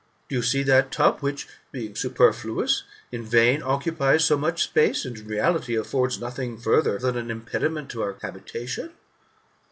Do 0.29 0.35
you' 0.35 0.41
see 0.41 0.63
that 0.63 0.91
tub 0.91 1.19
which, 1.19 1.47
being 1.71 1.93
superfluous, 1.95 2.85
in 3.11 3.23
vain 3.23 3.61
occupies 3.61 4.25
so 4.25 4.35
much 4.35 4.63
space, 4.63 5.05
and, 5.05 5.15
in 5.15 5.27
reality, 5.27 5.75
affords 5.75 6.19
nothing 6.19 6.57
farther 6.57 6.97
than 6.97 7.15
an 7.17 7.29
impediment 7.29 7.91
to 7.91 8.01
our 8.01 8.17
habitation 8.19 8.93